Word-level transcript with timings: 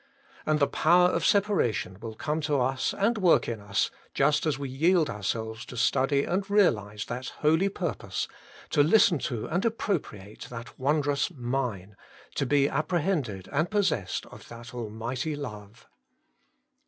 And 0.47 0.57
the 0.59 0.65
power 0.65 1.09
of 1.09 1.23
separation 1.23 1.99
will 1.99 2.15
come 2.15 2.41
to 2.41 2.59
us, 2.59 2.91
and 2.95 3.19
work 3.19 3.47
in 3.47 3.59
us, 3.61 3.91
just 4.15 4.47
as 4.47 4.57
we 4.57 4.67
yield 4.67 5.11
ourselves 5.11 5.63
to 5.67 5.77
study 5.77 6.23
and 6.23 6.49
realize 6.49 7.05
that 7.05 7.27
holy 7.45 7.69
purpose, 7.69 8.27
to 8.71 8.81
listen 8.81 9.19
to 9.19 9.45
and 9.45 9.63
appropriate 9.63 10.47
that 10.49 10.69
HOLINESS 10.69 10.69
AND 10.69 10.69
SEPARATION. 10.69 10.81
95 10.81 10.83
wondrous 10.83 11.31
Mine, 11.87 11.95
to 12.33 12.45
be 12.47 12.67
apprehended 12.67 13.47
and 13.51 13.69
possessed 13.69 14.25
of 14.25 14.47
that 14.49 14.73
Almighty 14.73 15.35
Love. 15.35 15.87